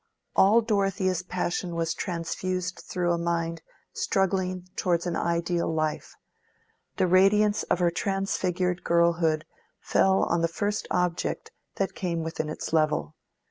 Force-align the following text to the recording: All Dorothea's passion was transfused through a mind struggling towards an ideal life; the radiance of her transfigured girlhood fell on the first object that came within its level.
All 0.35 0.61
Dorothea's 0.61 1.21
passion 1.21 1.75
was 1.75 1.93
transfused 1.93 2.79
through 2.89 3.11
a 3.11 3.19
mind 3.19 3.61
struggling 3.93 4.67
towards 4.75 5.05
an 5.05 5.15
ideal 5.15 5.71
life; 5.71 6.15
the 6.97 7.05
radiance 7.05 7.61
of 7.69 7.77
her 7.77 7.91
transfigured 7.91 8.83
girlhood 8.83 9.45
fell 9.79 10.23
on 10.23 10.41
the 10.41 10.47
first 10.47 10.87
object 10.89 11.51
that 11.75 11.93
came 11.93 12.23
within 12.23 12.49
its 12.49 12.73
level. 12.73 13.13